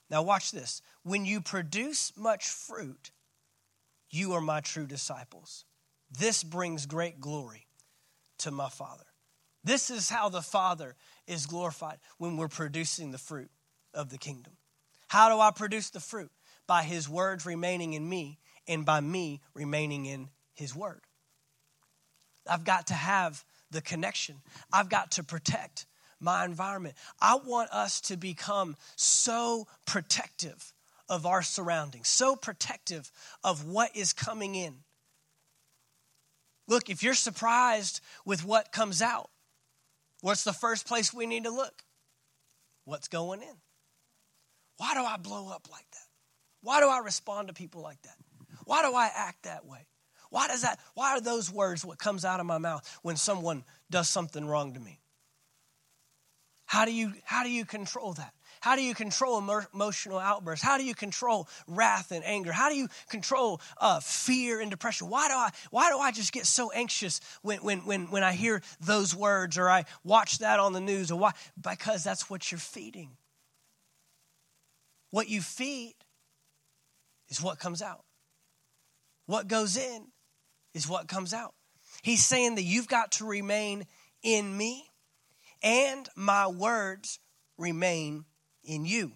[0.09, 0.81] Now, watch this.
[1.03, 3.11] When you produce much fruit,
[4.09, 5.65] you are my true disciples.
[6.17, 7.67] This brings great glory
[8.39, 9.05] to my Father.
[9.63, 10.95] This is how the Father
[11.27, 13.49] is glorified when we're producing the fruit
[13.93, 14.53] of the kingdom.
[15.07, 16.31] How do I produce the fruit?
[16.67, 21.01] By His words remaining in me and by me remaining in His word.
[22.49, 25.87] I've got to have the connection, I've got to protect
[26.19, 26.95] my environment.
[27.21, 30.73] I want us to become so protective
[31.09, 33.11] of our surroundings, so protective
[33.43, 34.75] of what is coming in.
[36.67, 39.29] Look, if you're surprised with what comes out,
[40.21, 41.83] what's the first place we need to look?
[42.85, 43.55] What's going in?
[44.77, 46.07] Why do I blow up like that?
[46.61, 48.15] Why do I respond to people like that?
[48.65, 49.87] Why do I act that way?
[50.29, 53.63] Why does that why are those words what comes out of my mouth when someone
[53.91, 54.99] does something wrong to me?
[56.65, 58.33] How do you how do you control that?
[58.63, 59.39] How do you control
[59.73, 60.63] emotional outbursts?
[60.63, 62.53] How do you control wrath and anger?
[62.53, 65.09] How do you control uh, fear and depression?
[65.09, 68.31] Why do I why do I just get so anxious when, when, when, when I
[68.31, 71.33] hear those words or I watch that on the news or why?
[71.61, 73.09] Because that's what you're feeding.
[75.11, 75.95] What you feed
[77.27, 78.05] is what comes out.
[79.25, 80.05] What goes in
[80.73, 81.53] is what comes out.
[82.01, 83.83] He's saying that you've got to remain
[84.21, 84.85] in me
[85.61, 87.19] and my words
[87.57, 88.23] remain
[88.63, 89.13] in you.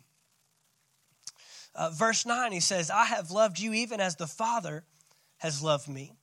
[1.75, 4.83] Uh, verse 9, he says, I have loved you even as the Father
[5.37, 6.13] has loved me.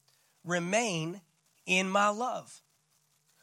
[0.44, 1.20] Remain
[1.64, 2.60] in my love.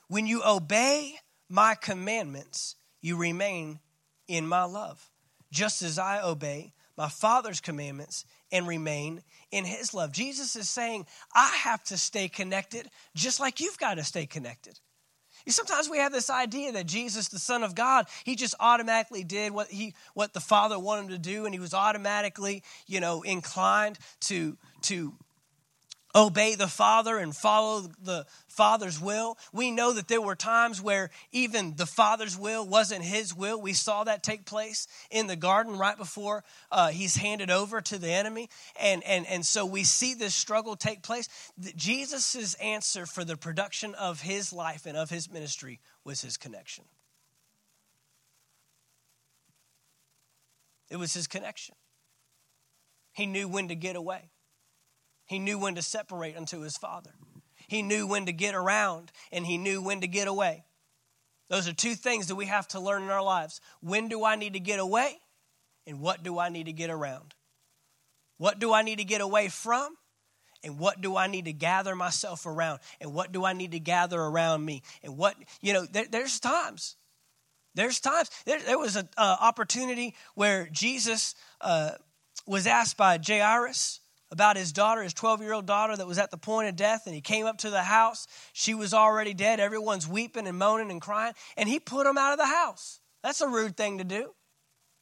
[0.08, 1.16] When you obey
[1.50, 3.80] my commandments, you remain
[4.28, 5.10] in my love,
[5.52, 10.12] just as I obey my Father's commandments and remain in his love.
[10.12, 14.80] Jesus is saying, I have to stay connected just like you've got to stay connected.
[15.48, 19.52] Sometimes we have this idea that Jesus, the Son of God, he just automatically did
[19.52, 23.22] what he what the Father wanted him to do, and he was automatically, you know,
[23.22, 25.14] inclined to to
[26.14, 29.38] obey the Father and follow the Father's will.
[29.54, 33.62] We know that there were times where even the Father's will wasn't His will.
[33.62, 37.98] We saw that take place in the garden right before uh, He's handed over to
[37.98, 38.50] the enemy.
[38.80, 41.30] And, and, and so we see this struggle take place.
[41.76, 46.86] Jesus' answer for the production of His life and of His ministry was His connection.
[50.90, 51.76] It was His connection.
[53.14, 54.31] He knew when to get away.
[55.32, 57.12] He knew when to separate unto his father.
[57.70, 60.66] He knew when to get around and he knew when to get away.
[61.50, 63.62] Those are two things that we have to learn in our lives.
[63.80, 65.16] When do I need to get away?
[65.88, 67.34] And what do I need to get around?
[68.40, 69.96] What do I need to get away from?
[70.66, 72.82] And what do I need to gather myself around?
[73.00, 74.84] And what do I need to gather around me?
[75.02, 76.98] And what, you know, there, there's times.
[77.74, 78.30] There's times.
[78.44, 81.92] There, there was an uh, opportunity where Jesus uh,
[82.46, 84.01] was asked by Jairus
[84.32, 87.04] about his daughter, his 12 year old daughter that was at the point of death,
[87.06, 88.28] and he came up to the house.
[88.54, 89.60] She was already dead.
[89.60, 93.02] Everyone's weeping and moaning and crying, and he put them out of the house.
[93.22, 94.34] That's a rude thing to do.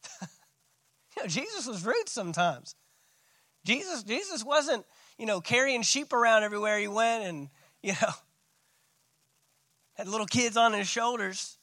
[0.22, 2.76] you know, Jesus was rude sometimes.
[3.66, 4.86] Jesus, Jesus wasn't,
[5.18, 7.50] you know, carrying sheep around everywhere he went and,
[7.84, 8.10] you know,
[9.94, 11.58] had little kids on his shoulders.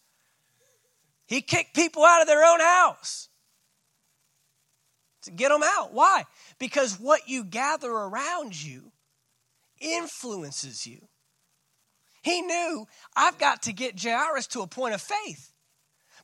[1.26, 3.28] He kicked people out of their own house
[5.22, 5.92] to get them out.
[5.92, 6.24] Why?
[6.58, 8.92] Because what you gather around you
[9.80, 11.08] influences you.
[12.22, 15.52] He knew I've got to get Jairus to a point of faith,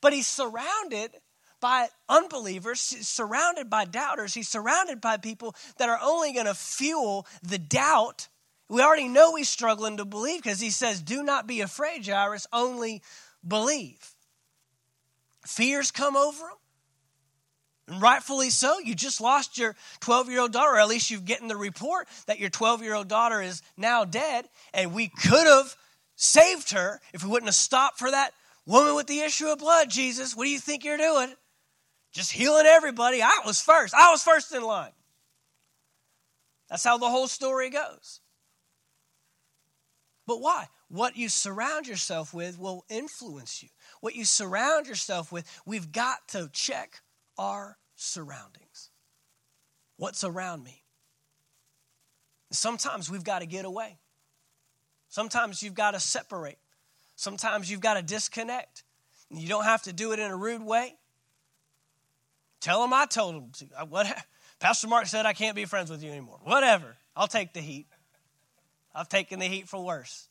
[0.01, 1.13] but he's surrounded
[1.61, 6.55] by unbelievers, he's surrounded by doubters, he's surrounded by people that are only going to
[6.55, 8.29] fuel the doubt
[8.69, 12.47] We already know he's struggling to believe because he says, Do not be afraid, Jairus,
[12.55, 13.03] only
[13.47, 14.15] believe.
[15.47, 16.57] Fears come over him.
[17.89, 18.79] And rightfully so.
[18.79, 22.09] You just lost your 12 year old daughter, or at least you've gotten the report
[22.27, 24.49] that your 12 year old daughter is now dead.
[24.73, 25.75] And we could have
[26.15, 28.33] saved her if we wouldn't have stopped for that
[28.67, 29.91] woman with the issue of blood.
[29.91, 31.35] Jesus, what do you think you're doing?
[32.13, 33.23] Just healing everybody.
[33.23, 33.95] I was first.
[33.95, 34.93] I was first in line.
[36.69, 38.21] That's how the whole story goes.
[40.27, 40.67] But why?
[40.89, 43.71] What you surround yourself with will influence you.
[44.01, 47.01] What you surround yourself with, we've got to check
[47.39, 48.91] our surroundings.
[49.97, 50.83] What's around me?
[52.51, 53.99] Sometimes we've got to get away.
[55.09, 56.59] Sometimes you've got to separate.
[57.17, 58.85] Sometimes you've got to disconnect.
[59.31, 60.95] You don't have to do it in a rude way.
[62.61, 63.87] Tell them I told them to.
[63.87, 64.07] What,
[64.61, 66.39] Pastor Mark said I can't be friends with you anymore.
[66.45, 66.97] Whatever.
[67.17, 67.87] I'll take the heat.
[68.95, 70.29] I've taken the heat for worse.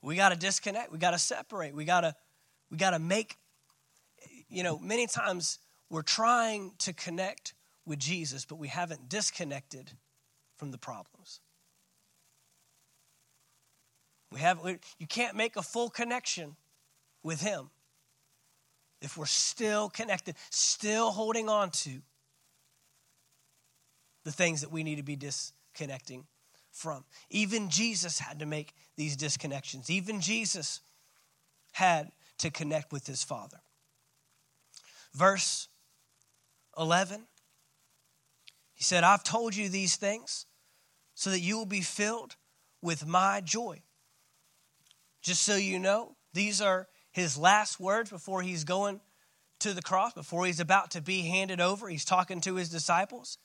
[0.00, 0.92] We got to disconnect.
[0.92, 1.74] We got to separate.
[1.74, 2.14] We got to
[2.70, 3.36] we got to make
[4.54, 5.58] you know, many times
[5.90, 9.90] we're trying to connect with Jesus, but we haven't disconnected
[10.56, 11.40] from the problems.
[14.30, 14.58] We have
[14.98, 16.56] you can't make a full connection
[17.22, 17.70] with him
[19.00, 22.00] if we're still connected, still holding on to
[24.24, 26.26] the things that we need to be disconnecting
[26.70, 27.04] from.
[27.28, 29.90] Even Jesus had to make these disconnections.
[29.90, 30.80] Even Jesus
[31.72, 33.60] had to connect with his Father.
[35.14, 35.68] Verse
[36.76, 37.26] 11,
[38.72, 40.46] he said, I've told you these things
[41.14, 42.36] so that you will be filled
[42.82, 43.82] with my joy.
[45.22, 49.00] Just so you know, these are his last words before he's going
[49.60, 51.88] to the cross, before he's about to be handed over.
[51.88, 53.38] He's talking to his disciples.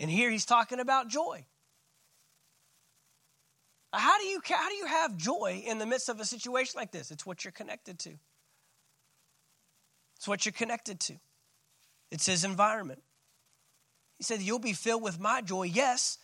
[0.00, 1.44] And here he's talking about joy.
[3.92, 6.90] How do you, how do you have joy in the midst of a situation like
[6.90, 7.10] this?
[7.10, 8.14] It's what you're connected to.
[10.24, 11.16] It's what you're connected to.
[12.10, 13.02] It's his environment.
[14.16, 15.64] He said, You'll be filled with my joy.
[15.64, 16.16] Yes,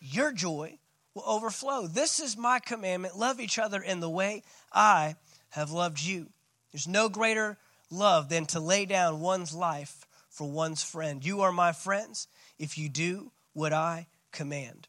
[0.00, 0.80] your joy
[1.14, 1.86] will overflow.
[1.86, 4.42] This is my commandment love each other in the way
[4.72, 5.14] I
[5.50, 6.30] have loved you.
[6.72, 7.56] There's no greater
[7.90, 11.24] love than to lay down one's life for one's friend.
[11.24, 12.26] You are my friends
[12.58, 14.88] if you do what I command.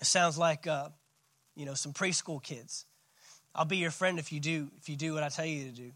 [0.00, 0.88] It sounds like, uh,
[1.54, 2.86] you know, some preschool kids.
[3.54, 5.70] I'll be your friend if you do if you do what I tell you to
[5.70, 5.92] do.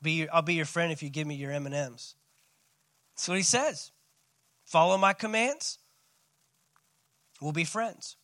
[0.00, 2.14] Be your, I'll be your friend if you give me your M&Ms.
[3.14, 3.90] That's what he says.
[4.64, 5.78] Follow my commands.
[7.40, 8.16] We'll be friends.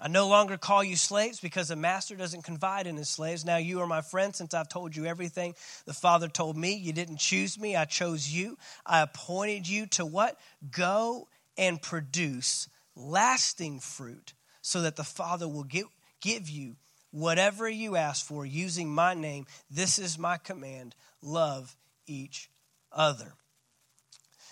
[0.00, 3.44] I no longer call you slaves because a master doesn't confide in his slaves.
[3.44, 5.54] Now you are my friends since I've told you everything
[5.86, 6.74] the Father told me.
[6.74, 8.58] You didn't choose me, I chose you.
[8.86, 10.38] I appointed you to what?
[10.70, 15.86] Go and produce lasting fruit so that the Father will give,
[16.20, 16.76] give you
[17.10, 19.46] whatever you ask for using my name.
[19.70, 22.50] This is my command love each
[22.92, 23.34] other.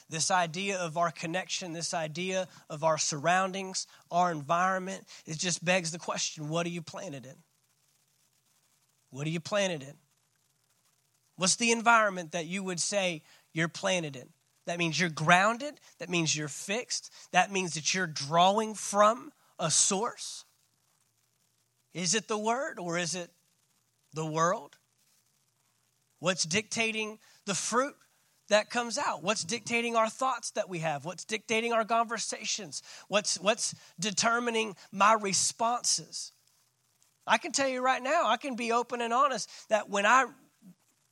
[0.08, 5.90] This idea of our connection, this idea of our surroundings, our environment, it just begs
[5.90, 7.36] the question what are you planted in?
[9.10, 9.94] What are you planted in?
[11.36, 14.28] What's the environment that you would say you're planted in?
[14.66, 15.80] That means you're grounded.
[15.98, 17.12] That means you're fixed.
[17.32, 20.44] That means that you're drawing from a source.
[21.96, 23.30] Is it the word or is it
[24.12, 24.76] the world?
[26.18, 27.94] What's dictating the fruit
[28.50, 29.22] that comes out?
[29.22, 31.06] What's dictating our thoughts that we have?
[31.06, 32.82] What's dictating our conversations?
[33.08, 36.32] What's, what's determining my responses?
[37.26, 40.26] I can tell you right now, I can be open and honest that when I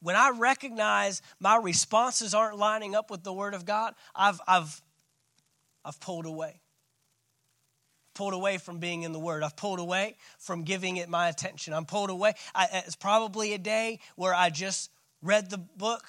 [0.00, 4.82] when I recognize my responses aren't lining up with the word of God, I've I've
[5.82, 6.60] I've pulled away
[8.14, 9.42] pulled away from being in the Word.
[9.42, 11.74] I've pulled away from giving it my attention.
[11.74, 12.34] I'm pulled away.
[12.54, 14.90] I, it's probably a day where I just
[15.22, 16.04] read the book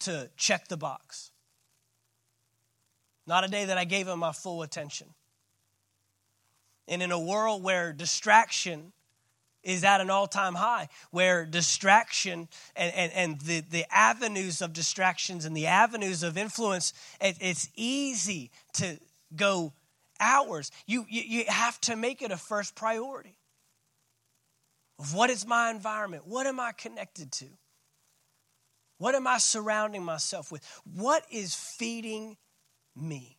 [0.00, 1.30] to check the box.
[3.26, 5.08] Not a day that I gave him my full attention.
[6.86, 8.92] And in a world where distraction
[9.62, 14.72] is at an all time high, where distraction and, and, and the, the avenues of
[14.72, 18.98] distractions and the avenues of influence, it, it's easy to
[19.36, 19.72] go
[20.20, 20.70] hours.
[20.86, 23.36] You, you, you have to make it a first priority.
[24.98, 26.26] of What is my environment?
[26.26, 27.46] What am I connected to?
[28.98, 30.62] What am I surrounding myself with?
[30.84, 32.36] What is feeding
[32.96, 33.38] me?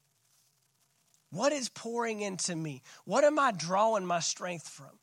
[1.31, 2.81] What is pouring into me?
[3.05, 4.99] What am I drawing my strength from?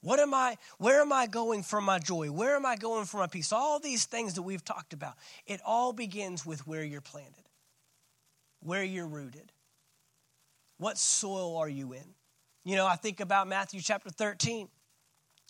[0.00, 2.30] What am I, where am I going for my joy?
[2.30, 3.52] Where am I going for my peace?
[3.52, 5.14] All these things that we've talked about,
[5.46, 7.44] it all begins with where you're planted,
[8.60, 9.52] where you're rooted.
[10.78, 12.14] What soil are you in?
[12.64, 14.68] You know, I think about Matthew chapter 13,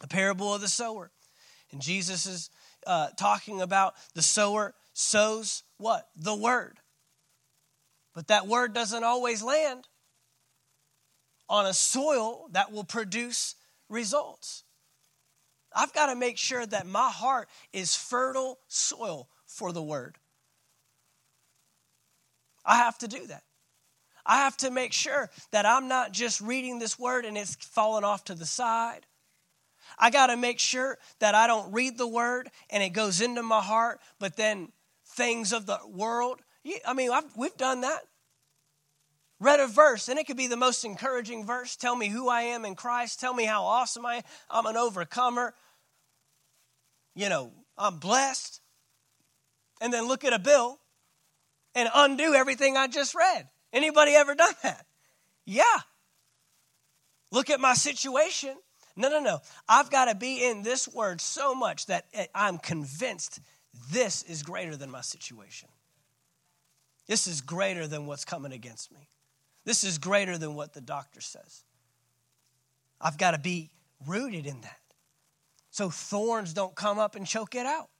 [0.01, 1.11] the parable of the sower.
[1.73, 2.51] And Jesus is
[2.87, 6.09] uh, talking about the sower sows what?
[6.17, 6.79] The word.
[8.15, 9.89] But that word doesn't always land
[11.49, 13.57] on a soil that will produce
[13.89, 14.65] results.
[15.75, 20.17] I've got to make sure that my heart is fertile soil for the word.
[22.65, 23.43] I have to do that.
[24.27, 28.05] I have to make sure that I'm not just reading this word and it's falling
[28.05, 29.07] off to the side.
[29.99, 33.43] I got to make sure that I don't read the word and it goes into
[33.43, 34.73] my heart, but then
[35.07, 36.41] things of the world.
[36.87, 38.01] I mean, I've, we've done that.
[39.39, 41.77] Read a verse, and it could be the most encouraging verse.
[41.77, 43.21] Tell me who I am in Christ.
[43.21, 44.23] Tell me how awesome I am.
[44.51, 45.55] I'm an overcomer.
[47.15, 48.61] You know, I'm blessed.
[49.81, 50.81] And then look at a bill
[51.75, 53.47] and undo everything I just read.
[53.77, 54.87] Anybody ever done that?
[55.45, 55.63] Yeah.
[57.31, 58.57] Look at my situation.
[58.97, 59.41] No, no, no.
[59.69, 63.39] I've got to be in this word so much that I'm convinced
[63.91, 65.69] this is greater than my situation.
[67.07, 69.11] This is greater than what's coming against me.
[69.67, 71.63] This is greater than what the doctor says.
[72.99, 73.69] I've got to be
[74.07, 74.81] rooted in that.
[75.71, 77.91] So thorns don't come up and choke it out.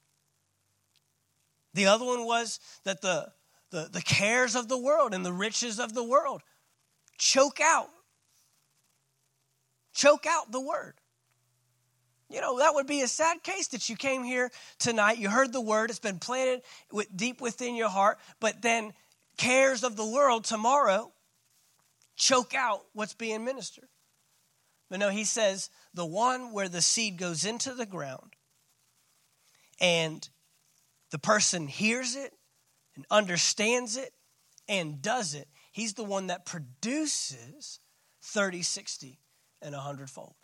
[1.75, 3.31] The other one was that the,
[3.71, 6.43] the, the cares of the world and the riches of the world
[7.19, 7.89] choke out.
[9.95, 10.95] Choke out the word.
[12.29, 15.53] You know, that would be a sad case that you came here tonight, you heard
[15.53, 16.63] the word, it's been planted
[17.15, 18.93] deep within your heart, but then
[19.37, 21.13] cares of the world tomorrow
[22.17, 23.89] choke out what's being ministered.
[24.91, 28.35] But no, he says the one where the seed goes into the ground
[29.81, 30.29] and
[31.11, 32.33] the person hears it
[32.97, 34.13] and understands it
[34.69, 37.79] and does it, he's the one that produces
[38.23, 39.21] 30, 60,
[39.63, 40.35] and 100 fold.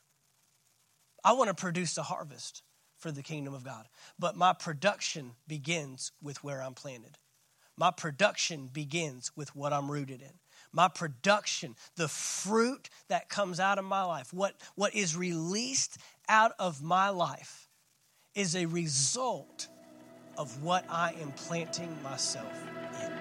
[1.24, 2.62] I want to produce a harvest
[2.98, 3.88] for the kingdom of God.
[4.18, 7.18] But my production begins with where I'm planted.
[7.76, 10.38] My production begins with what I'm rooted in.
[10.72, 15.98] My production, the fruit that comes out of my life, what, what is released
[16.28, 17.68] out of my life,
[18.34, 19.68] is a result
[20.38, 22.52] of what I am planting myself
[23.02, 23.12] in.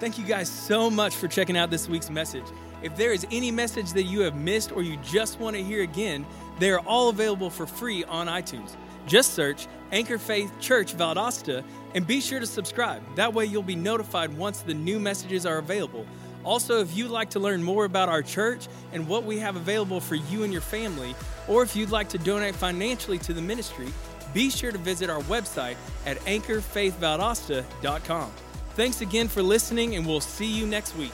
[0.00, 2.44] Thank you guys so much for checking out this week's message.
[2.82, 5.82] If there is any message that you have missed or you just want to hear
[5.82, 6.26] again,
[6.58, 8.74] they are all available for free on iTunes.
[9.06, 11.62] Just search Anchor Faith Church Valdosta
[11.94, 13.02] and be sure to subscribe.
[13.14, 16.06] That way you'll be notified once the new messages are available.
[16.44, 20.00] Also, if you'd like to learn more about our church and what we have available
[20.00, 21.14] for you and your family,
[21.46, 23.92] or if you'd like to donate financially to the ministry,
[24.32, 25.76] be sure to visit our website
[26.06, 28.30] at anchorfaithvaldosta.com.
[28.74, 31.12] Thanks again for listening, and we'll see you next week.